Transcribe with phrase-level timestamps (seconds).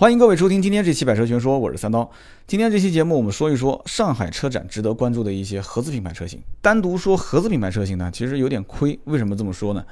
[0.00, 2.10] 欢迎各位收听今天这期百车全说，我是三刀。
[2.46, 6.40] 今天这期节目，我们说一说上海车展值得关注的一些合资品牌车型。
[6.62, 8.98] 单独说合资品牌车型呢，其实有点亏。
[9.04, 9.84] 为什么这么说呢？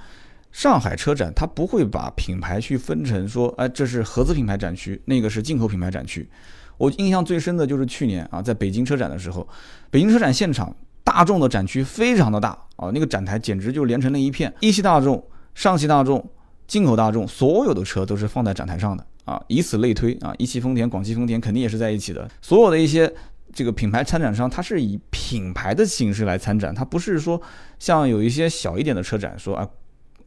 [0.50, 6.26] 上海车展它不会把品牌去分成说，哎，这是合资品牌展区，那个是进口品牌展区。
[6.78, 9.46] 我印象最深的就是去年啊，在北京车展的时候，
[9.90, 15.22] 北京车展现场大众的展区非常的大啊，那个展台简直就连成了一片，一汽大众、
[15.54, 16.26] 上汽大众、
[16.66, 19.04] 进口大众所有的车都是放在展台上的。
[19.28, 22.26] 啊，以此类推啊，一汽丰田、广汽丰田肯定也是在一起的。
[22.40, 23.12] 所有的一些
[23.52, 27.38] 这个品牌参展商，它是以品牌的形式来参展，它不是说
[27.78, 29.68] 像有一些小一点的车展，说啊，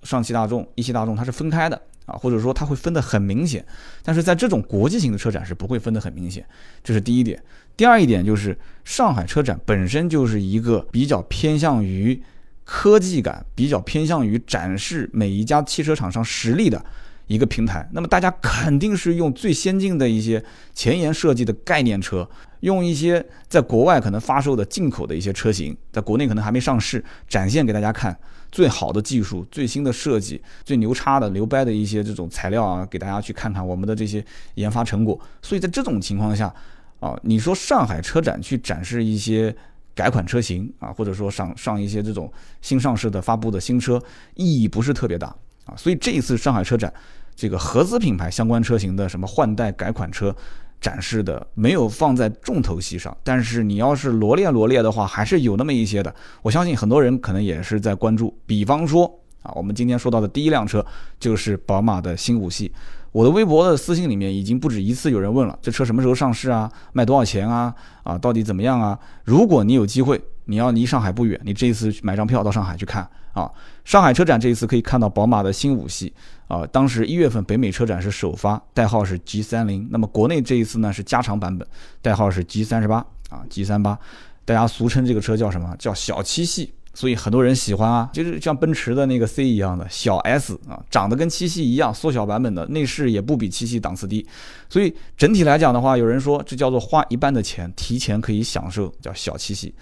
[0.03, 3.65] 上汽大众、一汽大众它是分开的啊，或者说它会分得很明显。
[4.03, 6.45] 但是在这种国际型的车展是不会分得很明显，
[6.83, 7.41] 这是第一点。
[7.75, 12.21] 第二一点就是上海车展本身就是一个比较偏向于
[12.63, 16.85] 科技感，比较偏向于展示每一家汽车厂商实力的。
[17.31, 28.13] 一个平台，那么大家肯定是用最先进的一些前沿设计的概念车，用一些在国外可能发售的进口的一些车型，在国内可能还没上市，展现给大家看
[28.51, 34.23] 最好的技术、最新的设计、最牛叉的牛掰的一些这种材料啊，给大家去看看我们的这些
[34.55, 35.17] 研发成果。
[35.41, 36.53] 所以在这种情况下，
[36.99, 39.55] 啊，你说上海车展去展示一些
[39.95, 42.29] 改款车型啊，或者说上上一些这种
[42.61, 43.97] 新上市的发布的新车，
[44.35, 45.73] 意义不是特别大啊。
[45.77, 46.93] 所以这一次上海车展。
[47.41, 50.35] 这个合资品牌相关车型的什么换代改款车
[50.79, 56.13] 展示的没有放在重头戏上，但是你要是罗列罗列的话，还是有那么一些的。
[56.43, 58.31] 我相信很多人可能也是在关注。
[58.45, 60.85] 比方说啊，我们今天说到的第一辆车
[61.19, 62.71] 就是宝马的新五系。
[63.11, 66.71] 我的微博的私信里面已经不止一次有人问了，这车什么时候上市啊？
[66.93, 67.73] 卖多少钱啊？
[68.03, 68.99] 啊，到底怎么样啊？
[69.23, 70.21] 如果你有机会，
[70.51, 73.49] 你要离上海不远，你这一次去买张票到上海去看啊。
[73.85, 76.13] 上海车展这一次可以看到宝马的新五系。
[76.47, 79.87] 啊，当时一月份北美车展是首发，代号是 G 三零。
[79.89, 81.65] 那么国内这一次呢是加长版本，
[82.01, 82.97] 代号是 G 三十八
[83.29, 83.97] 啊，G 三八，
[84.43, 85.73] 大家俗称这个车叫什么？
[85.79, 86.73] 叫小七系。
[86.93, 94.27] 所以很多人喜欢啊，就是像奔驰的那个 C 一样的小 S 啊，长得跟七系一样，缩小版本的，内饰也不比七系档次低。
[94.67, 99.73] 所以整体来讲的话，有人说这叫做花一半的钱提前可以享受，叫小七系。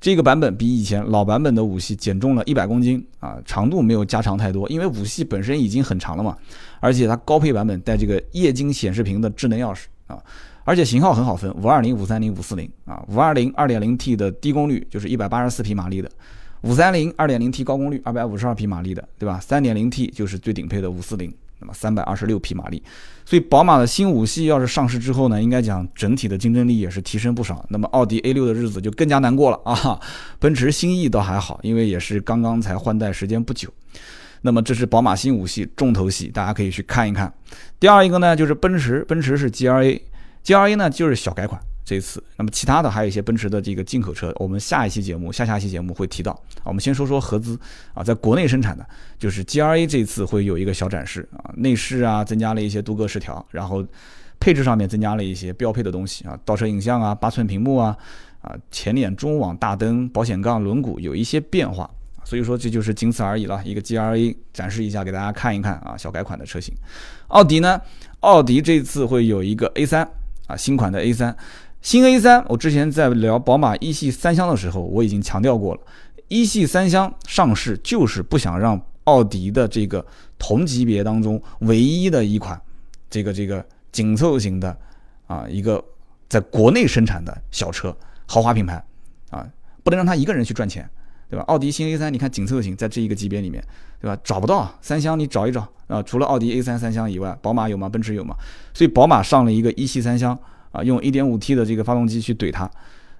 [0.00, 6.36] 这个版本比以前老版本的五系减重了一百公斤啊，长度没有加长太多，因为五系本身已经很长了嘛，
[6.80, 10.22] 而且它高配版本带这个液晶显示屏的智能钥匙啊，
[10.64, 16.10] 而且型号很好分，五二零、五三零、五四零啊，五二零二点零 T 的低功率就是一百八十四匹马力的，
[16.60, 19.40] 五三零二点零 T 高功率二百五十二匹马力的，对吧？
[19.40, 21.32] 三点零 T 就是最顶配的五四零。
[21.58, 22.82] 那么三百二十六匹马力，
[23.26, 27.66] 所以宝马的新五系要是上市之后呢，应该讲整体的竞争力也是提升不少。
[27.68, 30.00] 那么奥迪 A 六的日子就更加难过了啊！
[30.38, 33.68] 奔驰新 E 倒还好，因为也是刚刚才换代时间不久。
[34.42, 37.32] 那么这是宝马新五系重头戏，大家可以去看一看。
[37.80, 41.60] 第二一个呢，就是奔驰，奔驰是 G R A，G R A 呢就是小改款。
[41.86, 46.36] 这次，那么其他的还有一些奔驰的这个进口车，我们下一期节目、下下期节目会提到。
[46.64, 47.56] 我们先说说合资
[47.94, 48.84] 啊，在国内生产的，
[49.20, 53.86] 就是 G R A 这次会有一个小展示啊，内饰啊增加了一些镀铬饰条，然后
[54.40, 57.96] 配置上面增加了一些标配的东西啊，倒车影像啊，八寸屏幕啊，
[58.40, 61.88] 啊前脸中网大灯、保险杠、轮毂有一些变化，
[62.24, 63.62] 所以说这就是仅此而已了。
[63.64, 66.74] 一个 G R A 展示一下给大家看一看啊，小改款的车型。
[67.28, 67.80] 奥迪呢，
[68.20, 70.02] 奥迪这次会有一个 A 三
[70.48, 71.36] 啊，新款的 A 三。
[71.86, 75.80] 新 A 三，我之前在聊宝马一系三厢的时候，我已经强调过了，
[76.26, 80.04] 一系三厢上市就是不想让奥迪的这个
[80.36, 82.60] 同级别当中唯一的一款
[83.08, 84.76] 这个这个紧凑型的
[85.28, 85.80] 啊一个
[86.28, 88.84] 在国内生产的小车豪华品牌
[89.30, 89.46] 啊，
[89.84, 90.90] 不能让他一个人去赚钱，
[91.30, 91.44] 对吧？
[91.44, 93.62] 奥迪新 A 三，你看紧凑型在这一个级别里面，
[94.00, 94.20] 对吧？
[94.24, 97.88] 找不到三厢，你找一找啊，除了奥迪 A 三三厢以外，宝马有吗？
[97.88, 98.34] 奔驰有吗？
[98.74, 100.36] 所以宝马上了一个一系三厢。
[100.76, 102.70] 啊，用 1.5T 的这个发动机去怼它，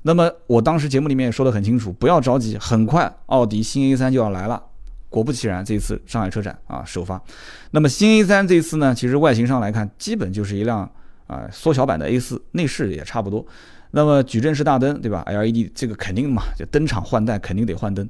[0.03, 4.63] 那么我当时节目里面也说得很清楚，不要着急，很快奥迪新 A3 就要来了。
[5.09, 7.21] 果不其然，这次上海车展啊首发。
[7.71, 10.91] 那么新 A3 这一次呢，其实外形上来看，基本就是一辆
[11.27, 13.47] 啊缩小版的 A4，内饰也差不多。
[13.93, 18.07] 那么矩阵式大灯，对吧？LED 这个肯定嘛，就登场换代肯定得换灯，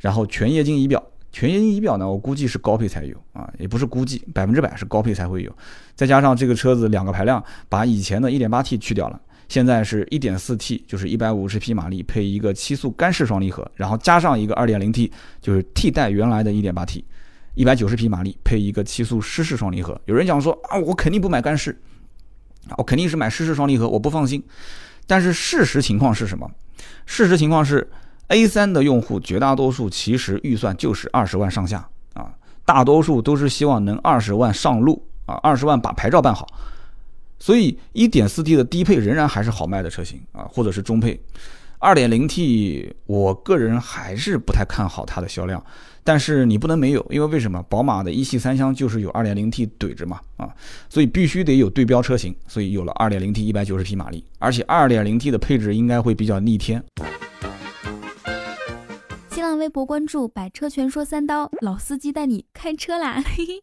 [0.00, 1.02] 然后全液晶仪表。
[1.32, 5.56] 全液晶仪表呢，我估计是高配才有啊，也不是估计，百分之百是高配才会有。
[5.94, 15.10] 再加上这个车子两个排量，把以前的 1.8T 去掉了，现在是一点四 T，就是一百五十匹马力，配一个七速干式双离合，然后加上一个 2.0T，
[15.40, 17.04] 就是替代原来的一点八 T，
[17.54, 20.00] 一百九十匹马力，配一个七速湿式双离合。
[20.06, 21.80] 有人讲说啊，我肯定不买干式，
[22.76, 24.42] 我肯定是买湿式双离合，我不放心。
[25.06, 26.50] 但是事实情况是什么？
[27.06, 27.88] 事实情况是。
[28.30, 32.32] A 三的用户绝大多数其实预算就是二十万上下啊，
[32.64, 36.46] 大多数都是希望能二十万上路啊，二十万把牌照办好。
[37.40, 41.20] 所以 1.4T 的低配仍然还是好卖的车型啊，或者是中配。
[41.80, 45.64] 2.0T 我个人还是不太看好它的销量，
[46.04, 47.60] 但是你不能没有，因为为什么？
[47.64, 50.48] 宝马的一系三厢就是有 2.0T 怼着嘛啊，
[50.88, 56.84] 所以必须得有对标车型，所以有了 2.0T 190匹马力，而且 2.0T 的配置应该会比较逆天。
[59.60, 63.22] 微博关注“百车全说三刀”，老司机带你开车啦！
[63.22, 63.62] 嘿嘿。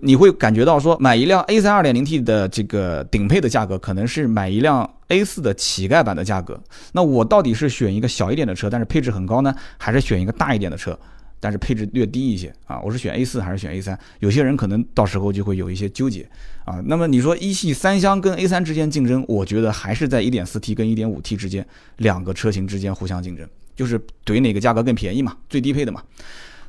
[0.00, 6.62] 你会感觉到说，买一辆 A 三二点零 T 的这个顶配的价格，可能是买一辆 A 四的乞丐版的价格。
[6.92, 10.96] 那我到底是选一个小一点的车，但是配置很高呢，还是选一个大一点的车，
[11.40, 12.78] 但是配置略低一些啊？
[12.82, 13.98] 我是选 A 四还是选 A 三？
[14.20, 16.28] 有些人可能到时候就会有一些纠结
[16.64, 16.80] 啊。
[16.84, 21.66] 那么你说一系三厢跟 A 三之间竞争，我觉得还是在一点四 T 跟一点五 T 之间
[21.96, 23.96] 两个车型之间互相竞争，就是
[24.26, 26.02] 怼哪个价格更便宜嘛，最低配的嘛。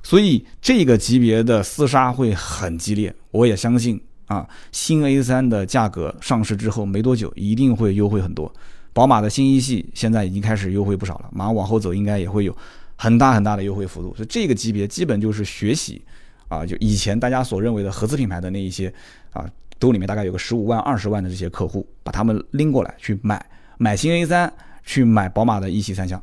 [0.03, 8.53] 所以这个级别的厮杀会很激烈，我也相信啊，新 A3 的价格上市之后没多久，一定会优惠很多。
[8.93, 12.55] 宝马的新一系现在已经开始优惠不少了，马上往后走应该也会有
[12.95, 14.15] 很大很大的优惠幅度。
[14.15, 15.99] 所以这个级别基本就是学习
[16.47, 18.93] 啊，就以前大家所认为的合资品牌的那一些
[19.31, 19.45] 啊，
[19.79, 23.45] 兜里面大概有个十五万、二十万的这些客户，把他们拎过来去买
[23.77, 24.49] 买新 A3，
[24.85, 26.21] 去买宝马的一系三厢。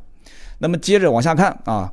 [0.58, 1.92] 那么接着往下看啊，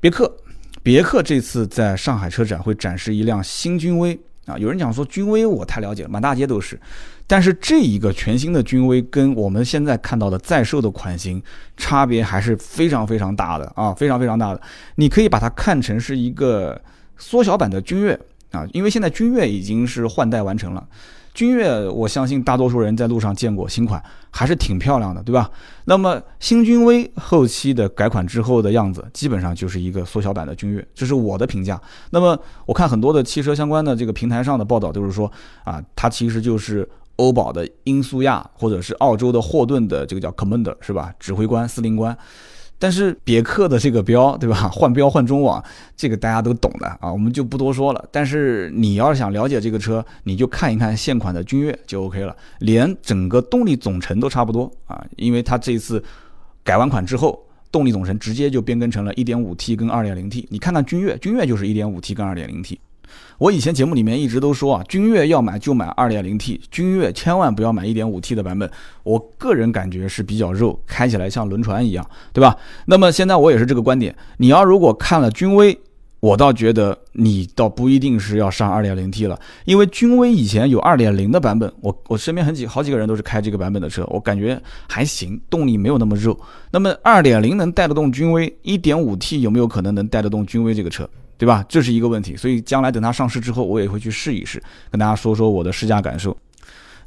[0.00, 0.36] 别克。
[0.80, 6.80] 别克这次在上海车展会展示一辆新君威啊，有人讲说君威我太了解了，满大街都是。
[7.26, 11.42] 但是这一个全新的君威跟我们现在看到的在售的款型
[11.76, 14.62] 差别还是非常非常大的啊，非常非常大的。
[14.94, 16.80] 你可以把它看成是一个
[17.18, 18.18] 缩小版的君越
[18.52, 20.88] 啊，因为现在君越已经是换代完成了。
[21.38, 25.48] 君越，我相信大多数人在路上见过新款，还是挺漂亮的，对吧？
[25.84, 31.80] 那么新君威后期的改款之后的样子，基本上就是一个缩小版的君越，这是我的评价。
[32.10, 32.36] 那么
[32.66, 35.30] 我看很多的汽车相关的这个平台上的报道都是说，
[35.62, 41.14] 啊，它其实就是欧宝的英苏亚，或者是澳洲的霍顿的这个叫 Commander，是吧？
[41.20, 42.18] 指挥官、司令官。
[42.78, 44.68] 但是别克的这个标，对吧？
[44.72, 45.62] 换标换中网，
[45.96, 48.04] 这个大家都懂的啊，我们就不多说了。
[48.12, 56.02] 但是你要是想了解这个车，你就看一看现款的君越就 OK 了，连整个动力总成都差不多啊，因为它这次
[56.62, 57.38] 改完款之后，
[57.72, 60.46] 动力总成直接就变更成了 1.5T 跟 2.0T。
[60.48, 62.78] 你看看君越，君越就是 1.5T 跟 2.0T。
[63.38, 68.68] 我以前节目里面一直都说啊，君越要买就买 2.0T，君越千万不要买 1.5T 的版本。
[69.02, 72.56] 我个人感觉是比较肉，开起来像轮船一样，对吧？
[72.86, 74.14] 那么现在我也是这个观点。
[74.38, 75.78] 你要如果看了君威，
[76.20, 86.36] 我倒觉得你倒不一定是要上 2.0T 了，因为君威以前有2.0的版本，我我身边很几好几个人都是开这个版本的车，我感觉还行，动力没有那么肉。
[86.72, 91.08] 那么2.0能带得动君威，1.5T 有没有可能能带得动君威这个车？
[91.38, 91.64] 对吧？
[91.68, 96.36] 这是一个问题，所以将来等它上市之后，我也会去试一试，跟大家说说我的试驾感受。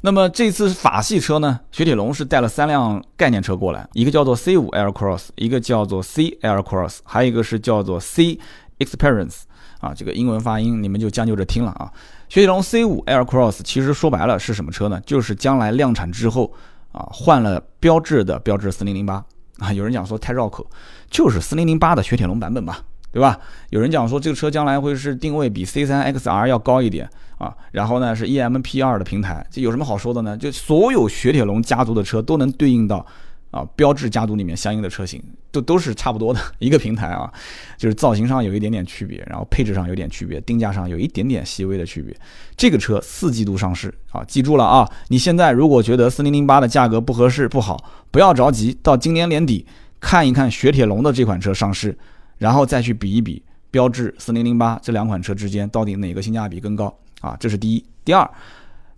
[0.00, 8.40] 那么这次法系车呢，雪铁龙是带了三辆概念车过来，一个叫做 C5 Aircross，一个叫做 C Aircross，还有一个是叫做 C
[8.78, 9.42] Experience。
[9.78, 11.90] 啊，这个英文发音你们就将就着听了啊。
[12.28, 15.00] 雪铁龙 C5 Aircross 其实说白了是什么车呢？
[15.04, 16.52] 就是将来量产之后
[16.92, 19.22] 啊，换了标志的标志4008
[19.58, 19.72] 啊。
[19.72, 20.64] 有人讲说太绕口，
[21.10, 22.80] 就是4008的雪铁龙版本吧。
[23.12, 23.38] 对吧？
[23.70, 30.36] 有人讲说这个车将来会是定位比 C3 XR 要高一点啊，然后呢是 EMP2 的平台，这有什么好说的呢？
[30.36, 33.04] 就所有雪铁龙家族的车都能对应到
[33.50, 37.30] 啊标致家族里面相应的车型，都都是差不多的一个平台啊，
[37.76, 42.16] 就是造型上有一点点区别，然后配置上有点区别，定价上有一点点细微的区别。
[42.56, 44.88] 这个车四季度上市啊，记住了啊！
[45.08, 47.76] 你现在如果觉得4008的价格不合适不好，
[48.10, 49.66] 不要着急，到今年年底
[50.00, 51.98] 看一看雪铁龙的这款车上市。
[52.42, 57.36] 然后再去比一比标致四零零八这两款车之间到底哪个性价比更高啊？
[57.38, 57.84] 这是第一。
[58.04, 58.28] 第二，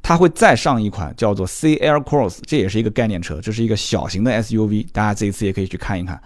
[0.02, 6.18] 它会再上一款叫做 C Air Cross，这也是一个概念车，这是一个小型的 SUV，大家这一次也可以去看一看。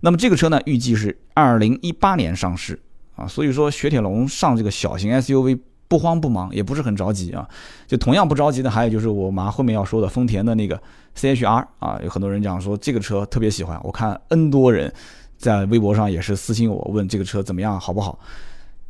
[0.00, 2.76] 那么这个车呢，预计是二零一八年上市
[3.14, 3.24] 啊。
[3.24, 7.48] 所以说雪铁龙上这个小型 SUV 不慌不忙，也不是很着急啊。
[7.86, 10.82] 就同样不着急的，还有就是我马上后面要说的丰田的那个
[11.16, 14.92] CHR 啊，有很多人讲说这个车特别喜欢，我看 N 多人。
[15.38, 18.18] 在微博上也是私信我问这个车怎么样好不好，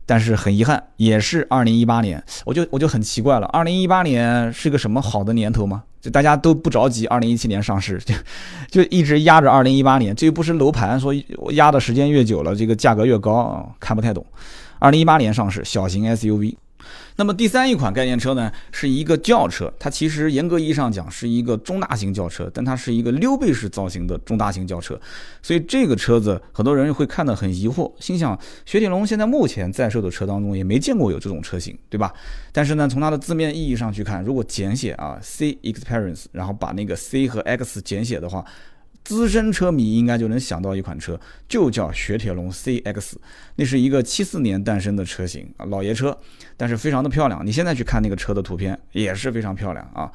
[0.06, 5.82] 但是很遗憾，也是二零一八年，我就我就很奇怪了，二零一八年是个什么好的年头吗？
[6.00, 8.14] 就大家都不着急，二零一七年上市 就
[8.70, 11.14] 就一直压着二零一八年，这又不是楼盘，说
[11.52, 14.24] 压的时间越久了，这个价格越高，看不太懂。
[14.78, 16.54] 二零一八年上市，小型 SUV。
[17.16, 25.00] 那么第三一款概念车呢，是一个轿车，它其实严格意义上讲是一个中大型轿车，但它是一个溜背式造型的中大型轿车，
[25.42, 32.12] 所以这个车子很多人会看得很疑惑，心想雪铁龙现在目前在售的车当中也没见过有这种车型，对吧？
[32.52, 38.44] 但是呢，从它的字面意义上去看，如果简写啊 C Experience，然后把那个 C 和 X 简写的话。
[39.04, 43.12] 资深车迷应该就能想到一款车，就叫雪铁龙 CX，
[43.56, 46.18] 那是一个七四年诞生的车型啊，老爷车，
[46.56, 47.46] 但是非常的漂亮。
[47.46, 50.10] 你现在去看那个车的图片，也是非常漂亮啊。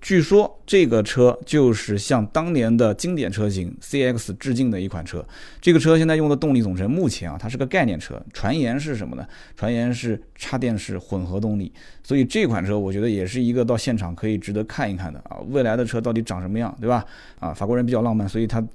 [0.00, 5.24] 据说这个车就是向当年的经典车型 CX 致敬的一款车。
[5.60, 8.20] 这个车现在用的动力总成，目前啊，它是个概念车。
[8.32, 9.26] 传言是什么呢？
[9.56, 11.70] 传言是插电式混合动力。
[12.02, 15.36] 所以这款车我觉得也是一个到现场可以值得看一看的啊。
[15.50, 17.04] 未来的车到底长什么样，对吧？
[17.38, 18.66] 啊，法国人比较浪漫，所以他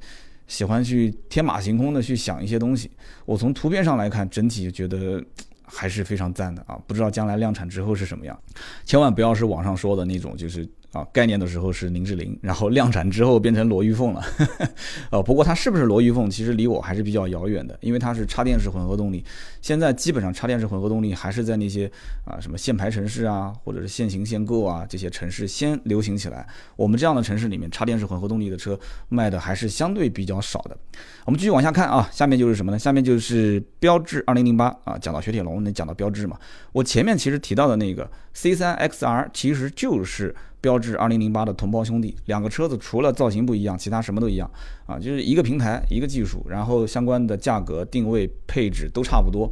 [0.48, 2.92] 喜欢去天马行空的去想一些东西。
[3.26, 5.24] 我从图片上来看，整体觉得。
[5.68, 6.80] 还是非常赞的啊！
[6.86, 8.40] 不知道将来量产之后是什么样，
[8.86, 14.24] 千万不要是网上说的那种，就是啊，概念的时候是林志玲，然后量产之后变成罗玉凤了。
[15.12, 19.22] 呃，不过它是不是罗玉凤，其实离我还是比较遥远的，因为它是插电式混合动力。
[19.62, 21.92] 现在基本上插电式混合动力还是在那些
[22.24, 26.48] 啊什么限牌城市啊，或者是限行限购啊这些城市先流行起来。
[26.78, 30.78] 我们这样的城市里面，插电式混合动力的车卖的还是相对比较少的。
[31.26, 32.80] 我们继续往下看啊，下面就是什么呢？
[32.80, 36.40] 下面就是标致二零零八啊，讲到雪铁龙，能讲到标致嘛？
[36.72, 42.16] 我前面其实提到的那个 C 三 XR，其实就是标致二零零八的同胞兄弟。
[42.26, 44.50] 两个车子除了造型不一样，其他什么都一样
[44.86, 49.50] 啊，就是一个平台，一个技术，然后相关的价格、定位、配置都差不多。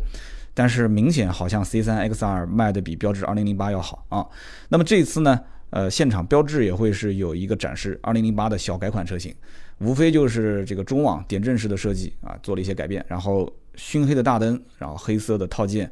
[0.53, 4.25] 但是明显好像 C 三 XR 卖的比标致二零零八要好啊。
[4.69, 5.39] 那么这次呢，
[5.71, 9.33] 呃，现场标致也会是有一个展示二零零八的小改款车型。
[9.79, 15.91] 无非就是这个中网点阵式的设计啊，做了一些改变，然后熏黑的大灯，然后黑色的套件，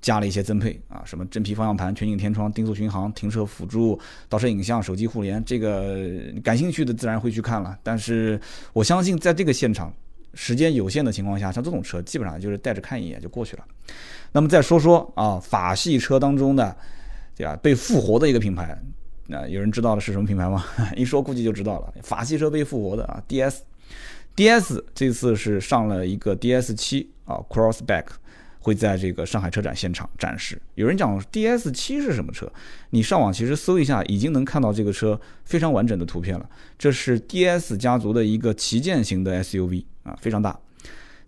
[0.00, 3.98] 加了一些增配啊，什么真皮方向盘、全景天窗、定速巡航、停车辅助、
[4.28, 5.96] 倒车影像、手机互联，这个
[6.44, 7.76] 感兴趣的自然会去看了。
[7.82, 8.40] 但是
[8.72, 9.92] 我相信，在这个现场
[10.34, 13.64] 时间有限的情况下，像这种车基本上就是带着看一眼就过去了。
[14.32, 16.76] 那么再说说啊，法系车当中的
[17.36, 18.78] 对吧，被复活的一个品牌。
[19.26, 20.64] 那有人知道的是什么品牌吗？
[20.94, 21.92] 一说估计就知道了。
[22.02, 28.04] 法系车被复活的啊，DS，DS 这次是上了一个 DS 七啊，Crossback
[28.66, 30.60] 会在这个上海车展现场展示。
[30.74, 32.52] 有人讲 DS 七是什么车？
[32.90, 36.44] 你上网其实搜一下，已经能看到这个车非常完整的图片了。
[36.76, 40.58] 这是 DS 家族的一个旗舰型的 SUV 啊，非常大。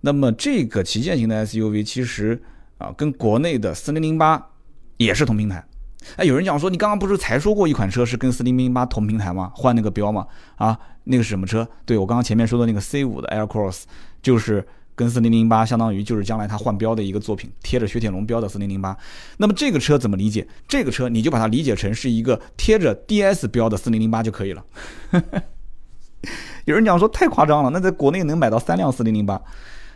[0.01, 2.43] 那么这个旗舰型的 SUV 其实
[2.79, 4.45] 啊，跟国内的四零零八
[4.97, 5.65] 也是同平台。
[6.17, 9.53] 哎，有人讲说，你刚刚不是才说过一款车是跟四零零八同平台吗？
[9.55, 10.27] 换那个标吗？
[10.57, 11.69] 啊，那个是什么车？
[11.87, 13.85] 对我刚刚前面说的那个 C 五的 Aircross，
[14.21, 14.67] 就是
[14.99, 18.97] 跟四零零八相当于就是将来它换标的一个作品，贴着雪铁龙标的四零零八。
[19.37, 20.45] 那么这个车怎么理解？
[20.67, 24.65] 这个车你就把它理解成是一个贴着 DS 标的四零零八就可以了。
[26.67, 29.41] 有人讲说太夸张了，那在国内能买到三辆四零零八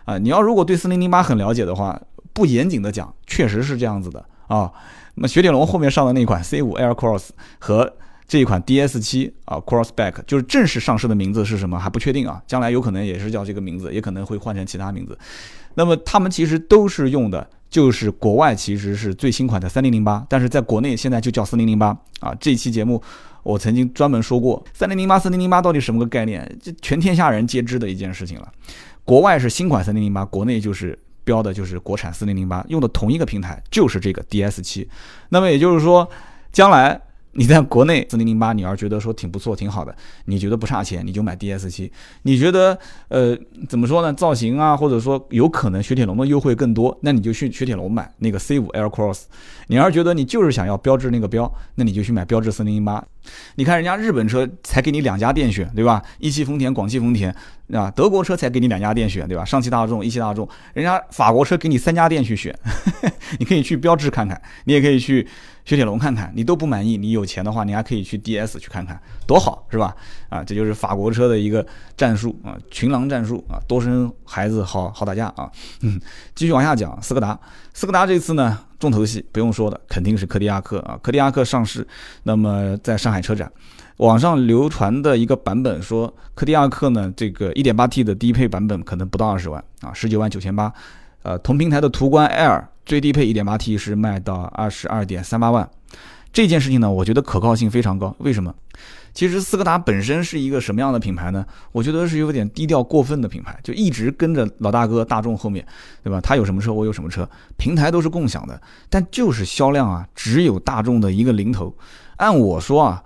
[0.04, 0.16] 啊？
[0.18, 2.00] 你要如果对四零零八很了解的话，
[2.32, 4.70] 不严谨的讲，确实是这样子的啊。
[5.16, 7.92] 那么雪铁龙后面上的那款 C5 Aircross 和
[8.32, 15.18] 这一款 DS7 啊 Crossback 就是正式上市的名字是什么还不确定啊，将来有可能也是叫这个名字，也可能会换成其他名字。
[15.74, 22.34] 那么他们其实都是用的，就是国外其实是最新款的3008，但是在国内现在就叫4008啊。
[22.40, 23.02] 这期节目
[23.42, 26.58] 我曾经专门说过，3008、4008到底什么个概念？
[26.62, 28.50] 这全天下人皆知的一件事情了。
[29.04, 30.98] 国外是新款3008，国内就是。
[31.24, 34.88] 标的就是国产四零零八，用的同一个平台就是这个 DS 七，
[35.28, 36.10] 那么也就是说，
[36.50, 37.00] 将来
[37.34, 39.94] 你在国内四零零八，你要觉得说挺不错、挺好的，
[40.26, 41.90] 你觉得不差钱，你就买 DS 七；
[42.22, 43.36] 你觉得呃
[43.68, 49.22] 怎么说呢，造型啊，或者说有可能雪铁龙的优惠更多，那你就去雪铁龙买那个 C 五 Aircross。
[49.68, 53.02] 你要是觉得你就是想要标致那个标，那你就去买标致四零零八。
[53.54, 56.02] 你看人家日本车才给你两家店选，对吧？
[56.18, 57.34] 一汽丰田、广汽丰田。
[57.72, 59.42] 啊，德国车才给你两家店选，对吧？
[59.42, 62.54] 上汽大众、一汽大众，人家法国车给你三家店去选，
[63.38, 65.26] 你可以去标致看看，你也可以去
[65.64, 69.94] 雪铁龙看看，你都不满意，你有有钱的话，你还可以去 DS 去看看，多好，是吧？
[70.28, 71.64] 啊，这就是法国车的一个
[71.96, 75.48] 战术啊，群狼战术啊，多生孩子好好打架啊。
[75.82, 76.00] 嗯，
[76.34, 77.38] 继续往下讲，斯柯达，
[77.72, 81.86] 斯柯达这次呢，重头戏不用说的，肯定是柯迪亚克啊，柯迪亚克上市，
[82.24, 83.50] 那么在上海车展。
[83.98, 90.72] 网上流传的一个版本说，柯迪亚克呢，这个 1.8T 的低配版本可能不到二十万啊，十九万九千八。
[91.22, 95.68] 呃，同平台的途观 L 最低配 1.8T 是卖到二十二点三八万。
[96.32, 98.14] 这件事情呢，我觉得可靠性非常高。
[98.18, 98.54] 为什么？
[99.12, 101.44] 其实斯柯达本身是一个什么样的品牌呢？
[101.70, 105.62] 我觉得是有点低调过分的品牌，就一直跟着老大哥大众后面，
[106.02, 106.18] 对吧？
[106.22, 108.58] 他有什么车，我有什么车，平台都是共享的，
[108.88, 111.74] 但就是销量啊，只有大众的一个零头。
[112.16, 113.04] 按我说啊，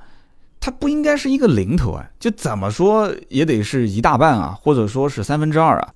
[0.61, 5.89] 它不应该是一个零头啊，就怎么说也得是一大半啊，或者说是三分之二啊。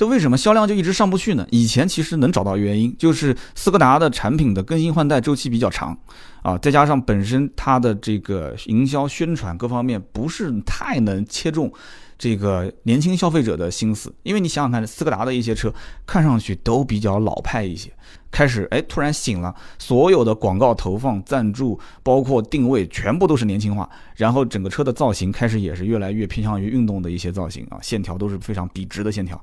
[0.00, 1.46] 这为什么销量就一直上不去呢？
[1.50, 5.94] 以前其实能找到原因，就是斯柯达的产品的更新换代周期比较长，
[6.40, 11.70] 啊，再加上本身它的这个营销宣传各方面不是太能切中
[12.16, 14.10] 这个年轻消费者的心思。
[14.22, 15.70] 因为你想想看，斯柯达的一些车
[16.06, 17.92] 看上去都比较老派一些，
[18.30, 29.38] 开始哎突然醒了，所有的广告投放、赞助，包括定位，全部都是年轻化，然后整个车的造型开始也是越来越偏向于运动的一些造型啊，线条都是非常笔直的线条。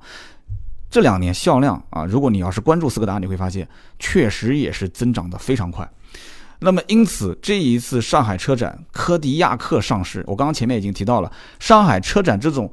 [0.90, 3.68] 这两年销量啊，如果你要是关注斯柯达，你会发现
[4.00, 5.90] 确实也是增长的非常快。
[6.60, 12.72] 那么因此这一次上海车展，柯迪亚克上市，我刚刚前面已经提到了，上海车展这种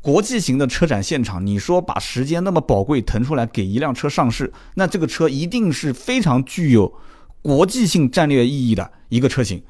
[0.00, 6.90] 国际型的车展现场，你说把时间那么宝贵腾出来给一辆车上市，那这个车一定是非常具有
[7.42, 9.62] 国际性战略意义的一个车型，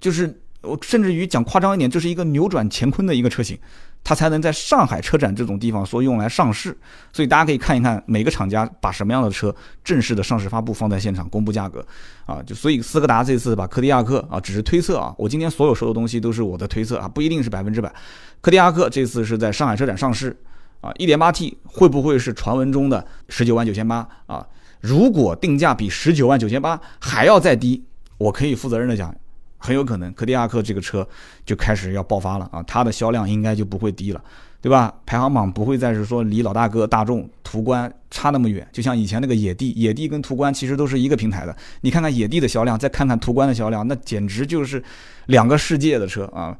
[0.00, 3.56] 就是我甚至于讲夸张一点，这是一个扭转乾坤的一个车型。
[4.02, 6.76] 它才能在上海车展这种地方说用来上市，
[7.12, 9.54] 所以大家可以看一看每个厂家把什么样的车
[9.84, 11.84] 正式的上市发布放在现场公布价格，
[12.26, 17.92] 啊，就所以斯柯达这次把柯迪亚克啊，只是推测啊，我今天所有说的东西都是我的推测啊，不一定是百分之百。
[18.40, 20.36] 柯迪亚克这次是在上海车展上市，
[20.80, 24.44] 啊，1.8T 会不会是传闻中的十九万九千八啊？
[24.80, 27.84] 如果定价比十九万九千八还要再低，
[28.16, 29.14] 我可以负责任的讲。
[29.62, 31.06] 很有可能，柯迪亚克这个车
[31.44, 32.62] 就开始要爆发了啊！
[32.66, 34.24] 它的销量应该就不会低了，
[34.62, 34.92] 对吧？
[35.04, 38.66] 排行榜不会再是说离老大哥大众途观差那么远。
[38.72, 41.54] 就像以前那个野地，野地跟途观其实都是一个平台的。
[41.82, 44.82] 你看看野地的销量，再看看途观的销量，那简直就是
[45.26, 46.56] 两个世界的车啊！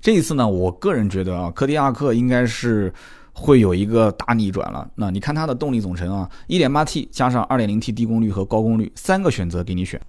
[0.00, 2.92] 这一次呢，我个人觉得啊，柯迪亚克应该是。
[3.40, 4.86] 会有一个大逆转了。
[4.96, 10.00] 那你看它的动力总成啊，1.8T 加上 2.0T 低功率和高功率三个选择给你选。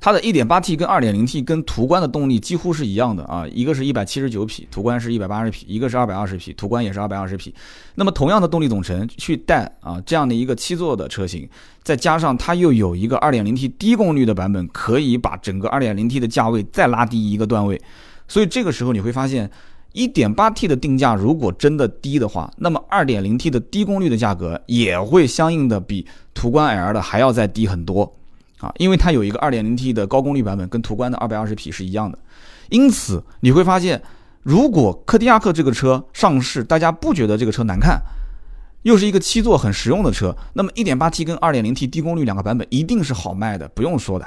[0.00, 7.52] 它的一点八 T 跟 2.0T 跟途观的动力几乎是一样的啊，一个是一百七十九匹，途观是一百八十匹，一个是二百二十匹，途观也是二百二十匹。
[7.96, 11.48] 那么同样的动力总成去带啊这样的一个七座的车型，
[11.82, 17.80] 再加上它又有一个 2.0T 低功率的版本，可以把整个 2.0T 的价位再拉低一个段位。
[18.28, 19.50] 所以这个时候你会发现。
[19.94, 28.12] 1.8T 的定价如果真的低的话，那么 2.0T 的低功率的价格也会相应的比途观 L 的还要再低很多
[28.58, 32.18] 啊，因为它有一个 2.0T 的高功率版本，跟途观的220匹是一样的。
[32.68, 34.00] 因此你会发现，
[34.42, 38.00] 如果柯迪亚克这个车上市，大家不觉得这个车难看，
[38.82, 44.26] 又是一个七座很实用的车，那么 1.8T 跟 2.0T 低功率两个版本一定是好卖的，不用说的。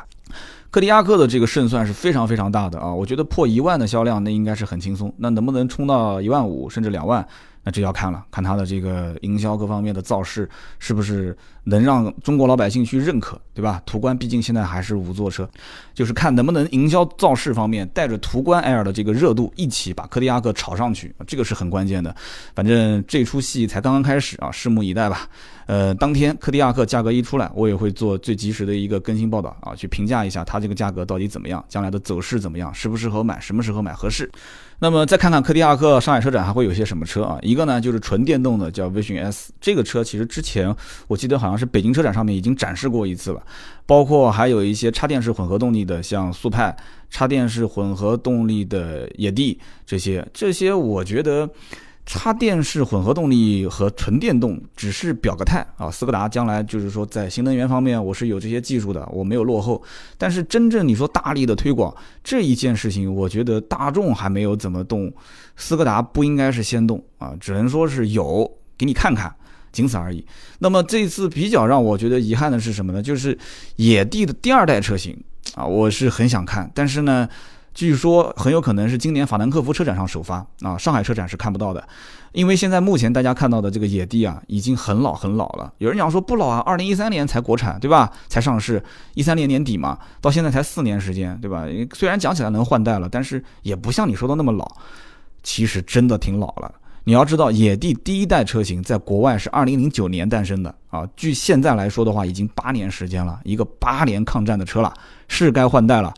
[0.69, 2.93] 柯迪亚克的这个胜算是非常非常大的啊！
[2.93, 5.13] 我觉得破一万的销量，那应该是很轻松。
[5.17, 7.25] 那能不能冲到一万五甚至两万？
[7.63, 13.79] 那这要看了，看它的这个营销各方面的造势是不是能让中国老百姓去认可，对吧？
[13.85, 15.47] 途观毕竟现在还是五座车，
[15.93, 22.15] 就是看能不能营销造势方面带着途观 L 的这个热度一起把柯迪亚克炒上去，这个是很关键的。
[22.55, 25.27] 反正这出戏才刚刚开始啊，拭目以待吧。
[25.71, 34.29] 呃，当天柯迪亚克价格一出来，我也会做最及时的一个更新报道啊，去评价一下它这个价格到底怎么样，将来的走势怎么样，适不适合买，什么时候买合适。
[34.79, 37.39] 那么再看看柯迪亚克上海车展还会有些什么车啊？
[37.41, 39.53] 一个呢就是纯电动的，叫 Vision S。
[39.61, 40.75] 这个车其实之前
[41.07, 43.41] 我记得好像是北京车展上面已经展示过一次了。
[43.85, 46.75] 包括还有一些插电式混合动力的，像速派；
[47.09, 51.49] 插电式混合动力的野地，这些这些我觉得。
[52.05, 59.81] 插电式混合动力和纯电动只是表个态啊，斯柯达将来就是说在新能源方面我是有这些技术的，我没有落后。
[60.17, 65.13] 但是真正你说大力的推广这一件事情，我觉得大众还没有怎么动，
[65.55, 69.33] 斯柯达不应该是先动啊，只能说是有给你看看，
[69.71, 70.25] 仅此而已。
[70.59, 73.01] 那么这次比较让我觉得遗憾的是什么呢？
[73.01, 73.37] 就是
[73.75, 75.15] 野地的第二代车型
[75.55, 77.29] 啊，我是很想看，但是呢。
[77.73, 81.87] 据说很有可能是今年法兰克福车展上首发啊，上海车展是看不到的，
[82.33, 85.71] 因为现在目前大家看到的这个野地啊，已经很老很老了。
[85.77, 88.11] 有人讲说不老啊，二零一三年才国产对吧？
[88.27, 91.65] 才上市，一三年年底嘛，到现在才四年时间对吧？
[91.93, 94.69] 虽然讲起来能换代了，但是也不像你说的那么老，
[95.41, 96.73] 其实真的挺老了。
[97.05, 104.93] 你要知道，野地第一代车型在国外是二零零九年诞生的啊，据现在来说的话，已经八年时间了，一个八年抗战的车了，
[105.27, 106.13] 是该换代了。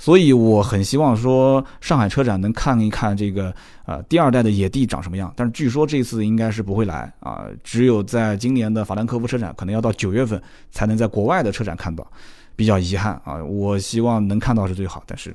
[0.00, 12.04] 所以我很希望说上海车展能看一看这个呃第二代的野地长什么样，但是据说这次应该是不会来啊，只有在今年的法兰克福车展，可能要到九月份才能在国外的车展看到。
[12.56, 13.42] 比较遗憾啊。
[13.42, 15.34] 我希望能看到是最好，但是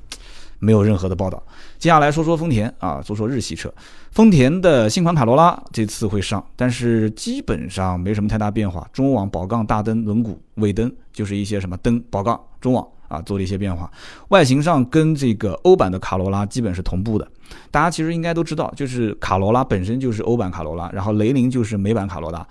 [0.59, 1.41] 没有任何的报道。
[1.79, 3.73] 接下来说说丰田啊，说说日系车。
[4.11, 8.87] 丰田的新款卡罗拉这次会上，但是基本上没什么太大变化。
[8.93, 13.91] 中网、宝杠、大灯、轮毂、尾灯，就是一些什么灯、宝杠、中网啊，做了一些变化。
[14.29, 17.27] 外形上跟这个欧版的卡罗拉基本是同步的。
[17.69, 22.45] 大家其实应该都知道，就是卡罗拉本身就是欧版卡罗拉，然后雷凌就是美版卡罗拉。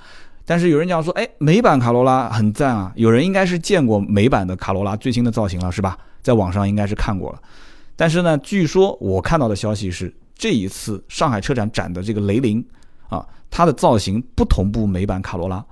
[0.47, 2.93] 但是有人讲说，哎，美版卡罗拉很赞啊！
[2.97, 5.97] 有人应该是见过美版的卡罗拉最新的造型了，是吧？
[6.23, 7.41] 在网上应该是看过了。
[7.97, 12.63] 但是呢，据说我看到的消息是，这一次上海车展展的这个雷凌
[13.09, 15.65] 啊，它的造型不同步美版卡罗拉。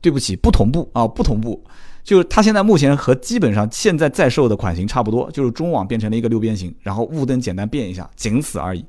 [0.00, 1.62] 对不起，不同步啊，不同步。
[2.04, 8.84] 就是它现在目前和基本上现在在售的款型差不多，就是中网变成了一个六边形，然后雾灯简单变一下，仅此而已。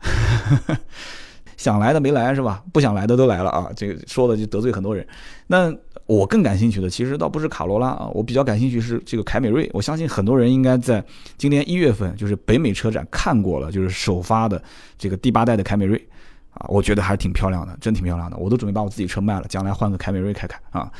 [1.56, 2.64] 想来的没来是吧？
[2.72, 3.70] 不想来的都来了啊！
[3.76, 5.06] 这个说的就得罪很多人。
[5.46, 5.72] 那
[6.06, 9.70] 我更感兴趣的其实倒不是卡罗拉啊，我比较感兴趣是这个凯美瑞。
[9.72, 11.04] 我相信很多人应该在
[11.38, 14.60] 今年一月份就是北美车展看过了，就是首发的
[14.98, 16.04] 这个第八代的凯美瑞
[16.54, 18.36] 啊，我觉得还是挺漂亮的，真挺漂亮的。
[18.36, 20.90] 我都准备把我自己车卖了，将来换个凯美瑞开开啊。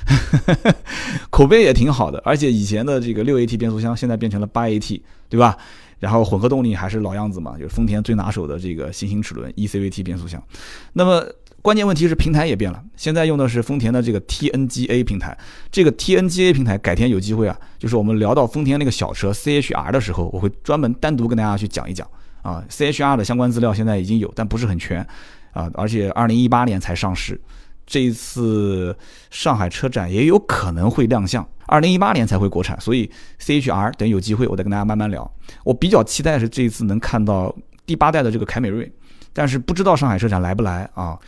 [1.30, 5.56] 口碑也挺好的，而且以前的这个六 AT 变速箱现在变成了八 AT，对吧？
[5.98, 10.42] 然后混合动力还是老样子嘛，就是丰田最拿手的这个新型齿轮 eCVT 变速箱。
[10.94, 11.24] 那么
[11.60, 15.38] 关键问题是平台也变了，现在用的是丰田的这个 TNGA 平台。
[15.70, 22.04] 这个 TNGA 平台改天有机会啊，就是我们聊到丰田那个小车 CHR 的时候，我会专门单独跟大家去讲一讲
[22.42, 22.64] 啊。
[22.68, 25.06] CHR 的相关资料现在已经有，但不是很全
[25.52, 27.40] 啊，而且二零一八年才上市。
[27.84, 28.96] 这一次
[29.30, 35.30] 上海车展也有可能会亮相，二零一八年才会国产，所以 C H R 等有机会我再跟大家慢慢聊。
[35.64, 38.90] 我比较期待是这一次能看到第八代的这个凯美瑞，
[39.32, 41.18] 但是不知道上海车展来不来啊。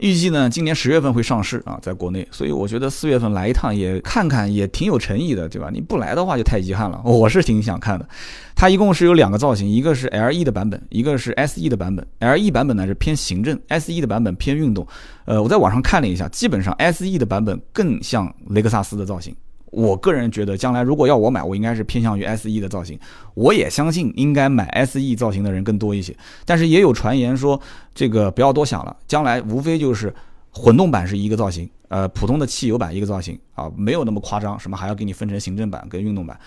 [0.00, 5.70] 预计呢，今年十月份会上市啊，在国内，所以我觉得四月份来一趟也看看也挺有诚意的，对吧？
[5.72, 7.00] 你不来的话就太遗憾了。
[7.04, 8.08] 我是挺想看的。
[8.56, 12.06] 它一共是有两个造型，一个是 LE 的版本，一个是 SE 的版本。
[12.18, 14.86] LE 版本呢是偏行政，SE 的版本偏运动。
[15.24, 19.34] 呃，我在网上看了一下，基本上 SE 的版本更像雷克萨斯的造型。
[19.70, 22.98] 我个人觉得，将来如果要我买，我应该是偏向于 S E 的造型。
[23.34, 26.14] 我也相信，应该买 S E 造型的人更多一些。
[26.44, 27.60] 但是也有传言说，
[27.94, 30.12] 这个不要多想了，将来无非就是
[30.50, 36.38] 混动版是一个造型，呃，普通的汽油版一个造型啊，没有那么夸张，什么还要给你分成行政版跟运动版，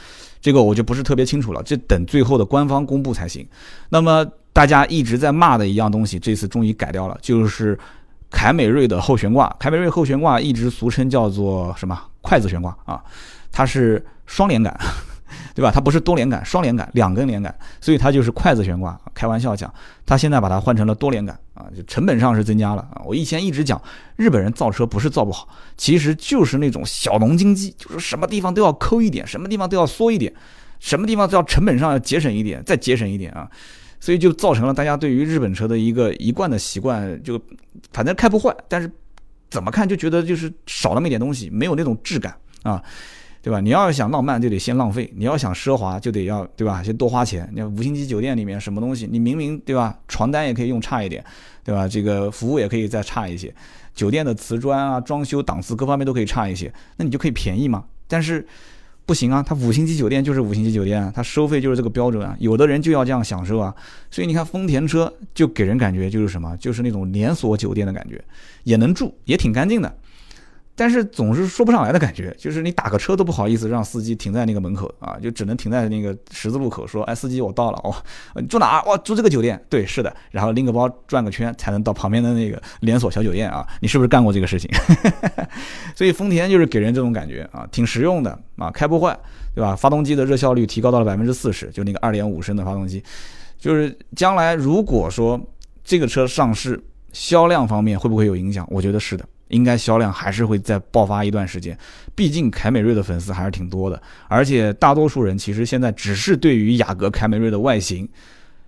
[0.42, 3.48] 这个我就不是特别清楚了，这等最后的官方公布才行。
[3.88, 7.80] 那么大家一直在骂的一样东西，这次终于改掉了，就是
[8.34, 9.48] 凯美瑞的后悬挂。
[9.60, 11.98] 凯美瑞后悬挂一直俗称叫做什么？
[12.22, 13.04] 筷子悬挂啊，
[13.52, 14.74] 它是双连杆，
[15.54, 15.70] 对吧？
[15.70, 19.00] 它不是多连杆，双连杆，两根连杆，所以它就是筷子悬挂。
[19.14, 19.72] 开玩笑讲，
[20.06, 23.02] 它现在把它换成了多连杆啊，就成本上是增加了啊。
[23.06, 23.80] 我以前一直讲，
[24.16, 30.34] 日本人造车不是造不好，其实就是那种小农经济，就是什么地方都要抠一点，什么地方都要缩一点，
[30.80, 33.50] 什么地方都要成本上要节省一点，再节省一点啊，
[34.04, 37.40] 所以就造成了大家对于日本车的一个一贯的习惯，就
[37.94, 38.92] 反正开不坏，但是。
[39.50, 42.82] 怎么看就觉得就是少那么一点东西，没有那种质感啊，
[43.40, 43.60] 对吧？
[43.62, 46.82] 你要想浪漫就得先浪费，你要想奢华就得要对吧？
[46.82, 47.48] 先多花钱。
[47.54, 49.96] 你看五星级酒店里面什么东西，你明明对吧？
[50.08, 51.24] 床单也可以用差一点，
[51.64, 51.88] 对吧？
[51.88, 53.54] 这个服务也可以再差一些，
[53.94, 57.86] 酒店的瓷砖啊、装修档次各方面都可以差一些，那你就可以便宜嘛。
[58.08, 58.44] 但是。
[59.06, 63.76] 不行啊，它五星级酒店就是五星级酒店啊，它收费就是这个标准啊，有的人就要这样享受啊，
[64.10, 68.24] 所以你看丰田车就给人感觉就是什么，就是那种连锁酒店的感觉，
[68.64, 69.94] 也能住，也挺干净的。
[70.76, 77.94] 但是总是说不上来的感觉， 就是你打个车都不好意思让司机停在那个门口啊，就只能停在那个十字路口说：“哎，司机，我到了哦，
[78.42, 78.84] 你住哪儿？
[78.90, 83.68] 哇，住这个酒店。”对，是的，然后拎个包转个圈才能到旁边的那个连锁小酒店啊。
[83.82, 84.70] 你是不是干过这个事情？
[85.96, 89.18] 所以丰田就是给人这种感觉啊，挺实用的啊，开不坏，
[89.54, 89.76] 对吧？
[89.76, 93.04] 发动机的热效率提高到了百分之四十，就那个二点五升的发动机，
[93.60, 95.40] 就是将来如果说
[95.84, 96.82] 这个车上市，
[97.12, 98.68] 销量方面会不会有影响？
[98.72, 99.24] 我觉得是的。
[99.54, 101.78] 应该销量还是会再爆发一段时间，
[102.16, 108.10] 毕竟凯美瑞的粉丝还是挺多的，而且大多数人其实现在只是对于雅阁凯美瑞的外形，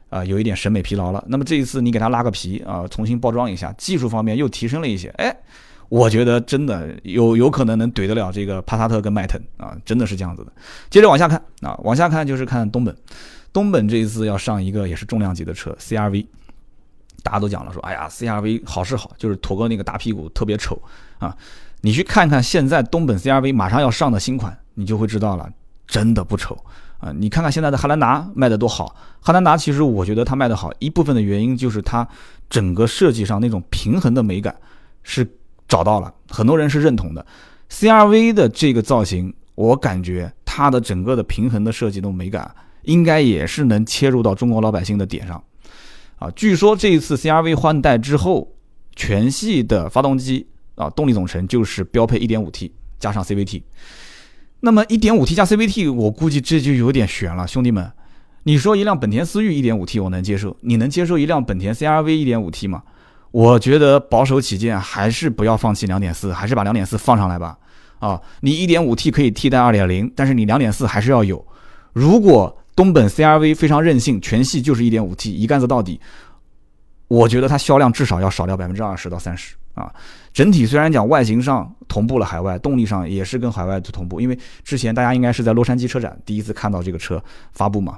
[0.09, 1.23] 啊，有一点审美疲劳了。
[1.27, 5.35] 那么这一次你给它拉个皮啊，重新包装一下，技术方面又提升了一些，哎，
[5.89, 10.51] 我觉得真的有有可能能怼得了这个帕萨特跟迈腾啊，真的是这样子的。
[10.89, 12.95] 接着往下看啊，往下看就是看东本，
[13.51, 16.25] 东本这一次要上一个也是重量级的车 CRV。
[17.25, 20.79] 大家都讲了，说哎呀，CRV 好是好，就是驼哥那个大屁股特别丑
[21.17, 21.35] 啊。
[21.81, 25.49] 你去看看现在东本 CRV 马上要上的新款，你就会知道了，
[25.87, 26.55] 真的不丑
[26.99, 27.11] 啊。
[27.11, 32.07] 你看看现在的汉兰达卖的多好，汉兰达其实我觉得它卖的好，一部分的原因就是它
[32.47, 34.55] 整个设计上那种平衡的美感
[35.01, 35.27] 是
[35.67, 37.25] 找到了，很多人是认同的。
[37.71, 40.31] CRV 的这个造型，我感觉。
[40.57, 42.49] 它的整个的平衡的设计的美感，
[42.83, 45.43] 应该也是能切入到中国老百姓的点上。
[46.17, 48.47] 啊，据说这一次 CRV 换代之后，
[48.95, 53.63] 全系的发动机啊动力总成就是标配 1.5T 加上 CVT。
[54.61, 57.91] 那么 1.5T 加 CVT，我估计这就有点悬了，兄弟们。
[58.43, 62.83] 你说一辆本田思域 1.5T 我能接受，你能接受一辆本田 CRV 1.5T 吗？
[63.31, 67.57] 我觉得保守起见，还是不要放弃2.4，还是把2.4放上来吧。
[67.99, 71.45] 啊，你 1.5T 可以替代2.0，但是你2.4还是要有。
[71.91, 75.99] 如果东本 CRV 非常任性，全系就是 1.5T 一杆子到底，
[77.07, 79.93] 我觉得它销量至少要少掉百分之二十到三十啊。
[80.33, 87.97] 整体虽然讲外形上同步了海外，动力上也是跟海外同步，因为之前大家应该是在洛杉矶车展第一次看到这个车发布嘛。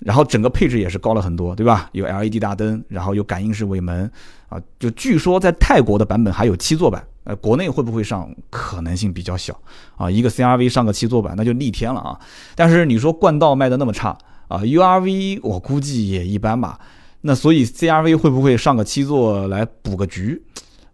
[0.00, 1.88] 然后整个配置也是高了很多，对吧？
[1.92, 4.10] 有 LED 大灯，然后有感应式尾门
[4.48, 4.60] 啊。
[4.78, 9.58] 就据说在泰国的版本还有七座版，呃，国内会不会上可能性比较小
[9.96, 10.10] 啊。
[10.10, 12.18] 一个 CRV 上个七座版那就逆天了啊。
[12.54, 16.78] 但是你说冠道卖的那么差啊，URV 我估计也一般吧。
[17.20, 20.40] 那所以 CRV 会不会上个七座来补个局？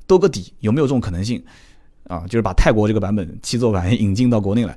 [0.07, 1.43] 兜个底有没有这种可能性
[2.09, 2.25] 啊？
[2.27, 4.77] 就是把泰国这个版本七座版引进到国内来，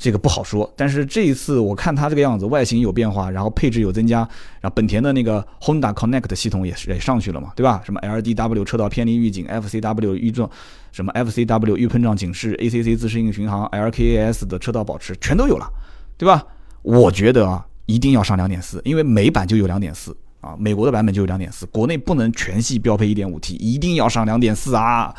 [0.00, 0.68] 这个不好说。
[0.74, 4.20] 但是这一次我看它这个样子，外形有变化，然后配置有增加，
[4.60, 7.82] 然后本田的那个 Honda Connect 系统也是也上去了嘛，对吧？
[7.84, 10.50] 什么 LDW 车道偏离预警、FCW 预撞、
[10.90, 15.70] 什么 FCW 预碰撞警示、ACC 自适应巡航、LKAS 的车道保持全都有了，
[16.16, 16.42] 对吧？
[16.82, 20.16] 我觉得啊，一定要上两点四，因为美版就有两点四。
[20.40, 25.14] 啊，美国的版本就有两点四，国内不能全系标配一点五 T，一定要上两点四啊！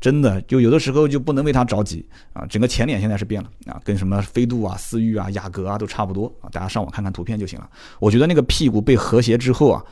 [0.00, 2.46] 真的，就有的时候就不能为它着急啊。
[2.46, 7.68] 整个前脸现在是变了啊，跟什么飞度啊、思域啊、雅阁啊都差不多啊，大家上网看看图片就行了。
[7.98, 9.84] 我觉得那个屁股被和谐之后啊，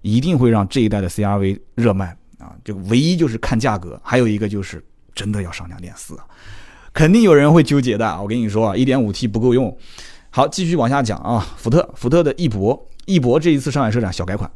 [0.00, 2.56] 一定会让这一代的 CRV 热卖啊。
[2.64, 4.82] 就唯一就是看价格，还有一个就是
[5.14, 6.24] 真的要上两点四啊，
[6.94, 8.22] 肯定有人会纠结的。
[8.22, 9.76] 我跟你说啊，一点五 T 不够用。
[10.30, 12.88] 好，继续往下讲啊，福特，福特的翼博。
[13.06, 14.48] 翼博这一次上海车展小改款，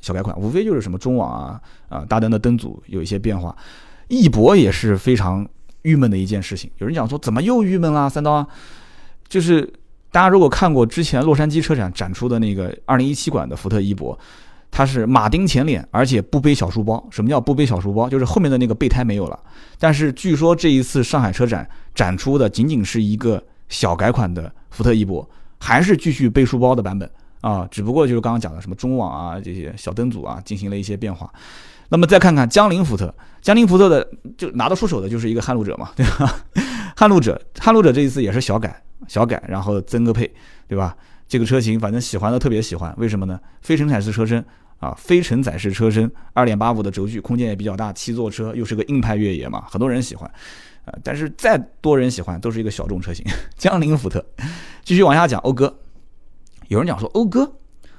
[0.00, 3.56] 小改款无非就是什么中网啊啊大灯的灯组有一些变化，
[4.08, 5.46] 翼博也是非常
[5.82, 6.70] 郁闷的一件事情。
[6.78, 8.08] 有人讲说怎么又郁闷啦？
[8.08, 8.46] 三刀啊，
[9.28, 9.72] 就是
[10.10, 14.18] 大家如果看过之前洛杉矶车展展出的那个二零一七款的福特翼博，
[14.70, 17.04] 它是马丁前脸，而且不背小书包。
[17.10, 18.08] 什么叫不背小书包？
[18.08, 19.38] 就是后面的那个备胎没有了。
[19.78, 27.10] 但是据说这一次上海车展展出的仅仅是一个小改款的福特翼博，还是继续背书包的版本。
[27.42, 31.32] 啊，只不过就是刚刚讲的什么中网啊这些小灯组啊进行了一些变化。
[31.88, 36.34] 那么再看看江铃福特，江铃福特的就拿得出手的就是一个撼路者嘛，对吧？
[36.96, 40.30] 撼路者，撼路者这一次也是小改，小改，然后增个配，
[40.66, 40.96] 对吧？
[41.28, 43.38] 这个车型反正喜欢的特别喜欢，为什么呢？
[43.62, 44.44] 非承载式车身
[44.78, 50.30] 啊，非承载式车身，二点八五的轴距，空间也比较大，七座车又是个硬派越野嘛，很多人喜欢。
[50.84, 53.26] 啊，但是再多人喜欢都是一个小众车型。
[53.58, 54.24] 江铃福特，
[54.84, 55.76] 继续往下讲，讴歌。
[56.68, 57.52] 有人讲说讴歌，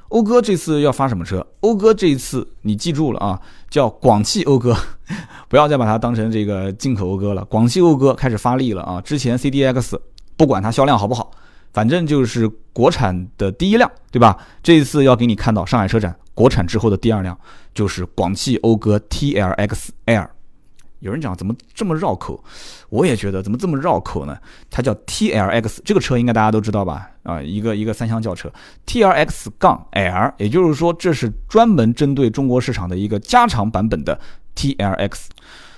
[0.10, 1.46] 讴歌这次要发什么车？
[1.62, 3.40] 讴歌这一次你记住了啊，
[3.70, 4.76] 叫广汽讴歌，
[5.50, 7.44] 不要再把它当成这个进口讴歌了。
[7.46, 9.02] 广汽讴歌开始发力了啊！
[9.02, 10.00] 之前 CDX
[10.38, 11.32] 不管它销量好不好，
[11.74, 14.38] 反正就是国产的第一辆，对吧？
[14.64, 17.38] 这一次要给你看到上海车展国产之后的第二辆，
[17.74, 20.37] 就是广汽讴歌 TLX L。
[21.00, 22.44] 有人讲怎么这么绕口，
[22.90, 24.38] 我也觉得怎么这么绕口呢？
[24.70, 27.10] 它叫 T L X，这个车应该大家都知道吧？
[27.24, 28.52] 啊，一个一个三厢轿车
[28.86, 34.20] T L X 杠 L，也就是说这是专门针对中国市场的一个加长版本的
[34.56, 35.30] T L X。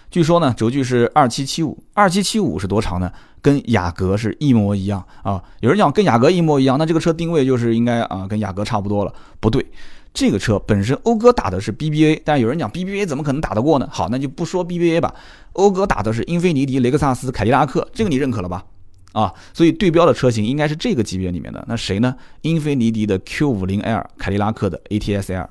[0.09, 3.11] 据说呢，轴距是二七七五，二七七五是多长呢？
[3.41, 5.41] 跟雅阁是一模一样啊。
[5.61, 9.65] 有人讲跟雅阁一模一样，那这个车定位就是应该啊跟雅阁差不多了，不对。
[10.13, 13.87] 这个车本身，讴歌打的是 BBA，但是有人讲 BBA 怎么可能打得过呢？
[13.91, 15.13] 好，那就不说 BBA 吧。
[15.53, 18.65] 讴歌打的是英菲尼迪、雷克萨斯、凯迪拉克，这个你认可了吧？
[19.13, 21.63] 啊，所以对标的车型应该是这个级别里面的。
[21.67, 22.15] 那谁呢？
[22.41, 25.49] 英菲尼迪的 Q50L，凯迪拉克的 ATS-L。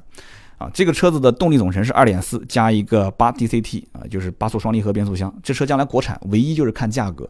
[0.58, 5.32] 啊，这个车子的动力总成是2.4加一个八 DCT 啊，就是八速双离合变速箱。
[5.42, 7.28] 这车将来国产，唯一就是看价格。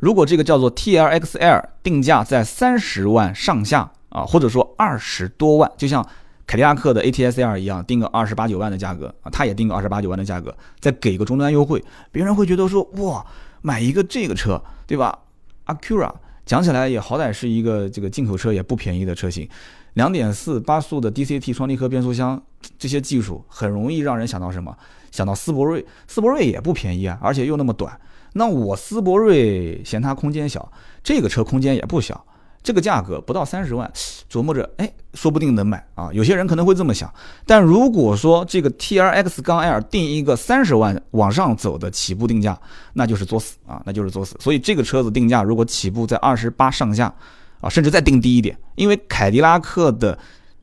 [0.00, 6.04] 如果这个叫做 TLX-L，定价在三十万上下啊，或者说二十多万，就像。
[6.46, 13.24] 凯迪拉克的 ATS-L 一样，定个二十八九万的价格啊，他也定个二十八九万的价格，再给个终端优惠，别人会觉得说哇，
[13.62, 15.18] 买一个这个车，对吧
[15.66, 16.12] ？Acura
[16.44, 19.48] 讲起来也好歹是一个这个进口车，也不便宜的车型，
[19.94, 22.42] 两点四八速的 DCT 双离合变速箱，
[22.78, 24.76] 这些技术很容易让人想到什么？
[25.10, 27.98] 想到斯铂瑞，斯铂瑞也不便宜啊，而且又那么短。
[28.34, 30.70] 那我斯铂瑞嫌它空间小，
[31.02, 32.26] 这个车空间也不小。
[32.64, 33.88] 这个价格不到三十万，
[34.32, 36.08] 琢磨着，哎，说不定能买啊。
[36.14, 37.12] 有些人可能会这么想。
[37.44, 42.58] 但如果说这个 T R X 杠 L 定一个三十万往上走的起步定价，
[42.94, 44.34] 那就是作死啊，那就是作死。
[44.40, 47.14] 所以这个车子定价如果起步在二十八上下
[47.60, 50.18] 啊，甚至再定低一点，因为凯迪拉克的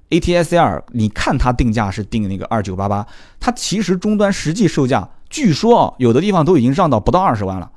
[0.10, 3.06] A T S L，你看它定价是定那个二九八八，
[3.40, 7.72] 它其实终端实际售价，据说啊，有的地方都已经让到不到二十万了。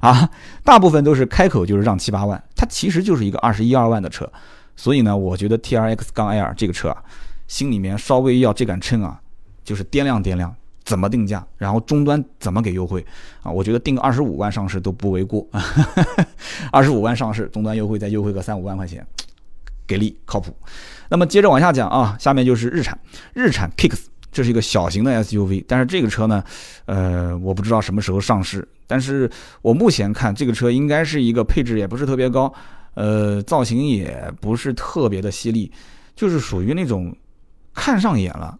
[0.00, 0.30] 啊，
[0.64, 4.30] 大部分都是开口就是让七八万，它其实就是一个二十一二万的车，
[4.76, 7.02] 所以呢，我觉得 T R X 杠 L 这个车啊，
[7.48, 9.20] 心里面稍微要这杆秤啊，
[9.64, 13.04] 就是掂量掂量怎么定价，然后终端怎么给优惠
[13.42, 15.46] 啊，我觉得定个二十五万上市都不为过，
[16.72, 19.06] 二十五万上市，终端优惠再优惠个三五万块钱，
[19.86, 20.54] 给力靠谱。
[21.08, 22.98] 那么接着往下讲啊，下面就是日产，
[23.34, 24.06] 日产 Kicks。
[24.32, 26.42] 这是一个小型的 SUV，但是这个车呢，
[26.86, 28.66] 呃，我不知道什么时候上市。
[28.86, 29.30] 但是
[29.62, 32.52] 我目前看这个车应该是一个配置也不是特别高，
[32.94, 35.70] 呃，造型也不是特别的犀利，
[36.16, 37.14] 就是属于那种
[37.72, 38.58] 看上眼了，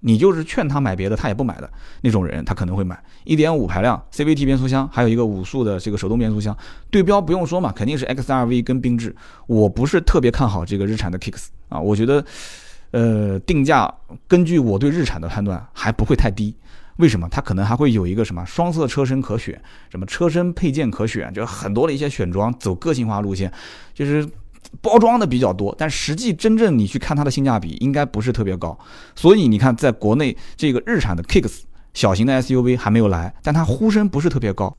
[0.00, 2.98] 你就是劝他买别的他也不买的那种人，他可能会买。
[3.26, 6.56] 1.5排量 CVT 变速箱，还有一个五速的这个手动变速箱，
[6.90, 9.14] 对标不用说嘛，肯定是 XRV 跟缤智。
[9.46, 12.24] 我不是特别看好这个日产的 Kicks 啊，我觉得。
[12.96, 13.92] 呃，定价
[14.26, 16.56] 根据我对日产的判断还不会太低，
[16.96, 17.28] 为什么？
[17.30, 23.52] 它可能还会有一个什么双色车身可选，什么车身配件可选，就是很多的一些选装走个性化路线，
[23.92, 24.26] 就是
[24.80, 28.78] 包装的比较多，但实际真正你去看它的性价比应该不是特别高，
[29.14, 31.64] 所以你看在国内这个日产的 Kicks。
[31.96, 34.76] 小型的 SUV 还没有来，但它呼声不是特别高。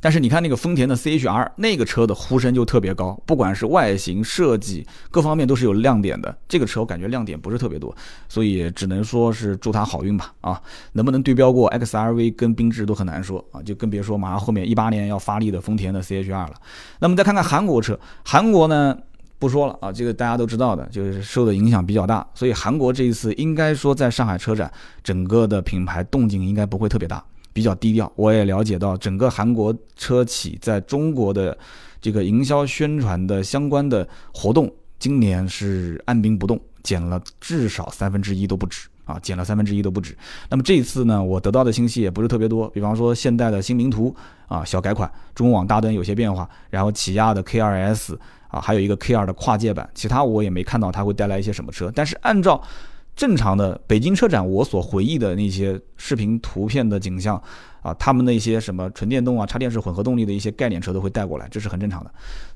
[0.00, 6.32] 但是你看那个丰田的 CHR 那个车的呼声就特别高，不管是外形设计各方面都是有亮点的。
[6.48, 7.94] 这个车我感觉亮点不是特别多，
[8.28, 10.32] 所以只能说是祝它好运吧。
[10.42, 16.54] 啊，能不能对标过 XRV 跟缤智都很难说啊，就更别说马上后面一八年要发力的丰田的 CHR 了。
[17.00, 18.96] 那么再看看韩国车，韩国呢？
[19.40, 24.70] 不说了啊，这个大家都知道的，就是受的影响比较大，所以韩国这一次应该说在上海车展，
[25.02, 28.12] 整个的品牌动静应该不会特别大，比较低调。
[28.16, 31.56] 我也了解到，整个韩国车企在中国的
[32.02, 40.14] 这个营销宣传的相关的活动，今年是按兵不动，减了至少三分之一都不止啊，减了三分之一都不止。
[40.50, 44.14] 那么这一次呢，我得到的信息也不是特别多，比方说现代的新名图
[44.48, 48.18] 啊小改款，中网大灯有些变化，然后起亚的 K2S。
[48.50, 51.90] 啊，还有一个 K2 的跨界版，其他我也没看到它会带来一些什么车。
[51.94, 52.62] 但是按照
[53.14, 57.40] 正常的北京车展，我所回忆的那些视频图片的景象，
[57.82, 62.10] 啊，他们那些什么纯电动啊、插电式混合动力的一些概念车都会带过来，这是很正常的。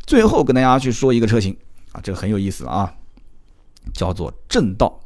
[0.06, 1.56] 最后跟大家去说一个车型
[1.92, 2.92] 啊，这个很有意思啊，
[3.92, 5.00] 叫做正道。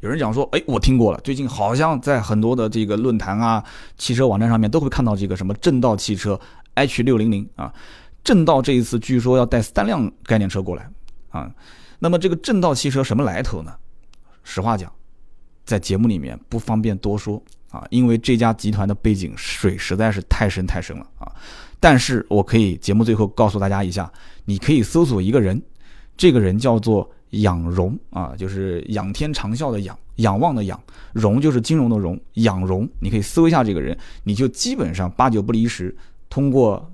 [0.00, 3.62] 有人讲说，哎，我听过了，最近好像在很多的这个论坛啊、
[3.96, 6.40] 汽车网站上面都会看到这个什么正道汽车
[6.74, 7.72] H600 啊。
[8.24, 10.88] 正道这一次据说要带三辆概念车过来
[11.30, 11.52] 啊，
[11.98, 13.74] 那么这个正道汽车什么来头呢？
[14.44, 14.92] 实话讲，
[15.64, 21.32] 在节目里面不方便多说啊，因为这家集团的背景水实在是太深太深了啊。
[21.80, 24.12] 但是我可以节目最后告诉大家一下，
[24.44, 25.60] 你可以搜索一个人，
[26.16, 30.80] 这个人叫做仰荣啊，就是仰天长啸的仰，仰望的仰，
[31.12, 35.96] 荣就是金融的荣，仰荣，你可以搜一下这个人，你就基本上八九不离十，
[36.28, 36.88] 通过。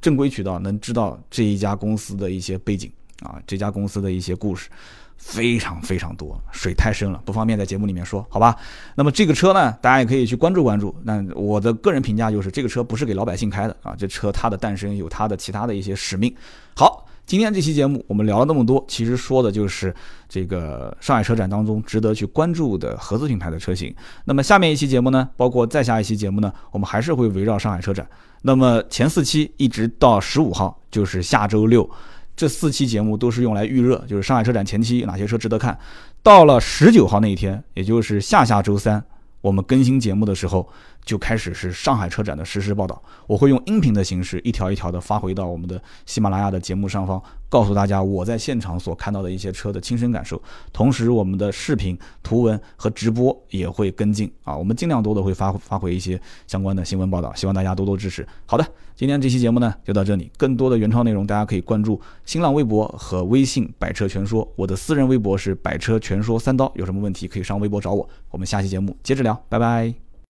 [0.00, 2.90] 正规渠道能知道这一家公司的一些背景
[3.22, 4.68] 啊，这家公司的一些故事
[5.16, 8.56] 非常非常多，水太深了，不方便在节目里面说，好吧？
[8.94, 10.94] 那么这个车呢，大家也可以去关注关注。
[11.02, 16.32] 那我的个人评价就是，这个车不是给老百姓开的啊，这车它的诞生有它的其他的一些使命。
[16.76, 19.94] 好，今天这期节目我们聊了那么多，其实说的就是
[20.30, 23.94] 这个上海车展当中值得去关注的合资品牌的车型。
[24.24, 28.08] 那么下面一期节目呢，包括再下一期节目呢，我们还是会围绕上海车展。
[28.40, 31.86] 那么前四期一直到十五号，就是下周六，
[32.34, 35.78] 这四期节目都是用来预热，就是上海车展前期哪些车值得看。
[36.22, 39.04] 到了十九号那一天，也就是下下周三。
[39.42, 40.66] 我们更新节目的时候，
[41.04, 43.02] 就开始是上海车展的实时报道。
[43.26, 50.40] 我会用音频的形式，一条一条的发回到我们的喜马拉雅的节目上方，告诉大家我在现场所看到的一些车的亲身感受。
[50.72, 58.26] 同时，我们的视频、图文和直播也会跟进啊，我们尽量多的会发发回一些相关的新闻报道，希望大家多多支持。
[58.46, 68.08] 好的，今天这期节目呢就到这里，更多的原创内容大家可以关注新浪微博和微信“百车全说”，我的私人微博是“百车全说三刀”，有什么问题可以上微博找我。
[68.30, 69.38] 我们下期节目接着聊。
[69.48, 70.07] 拜拜。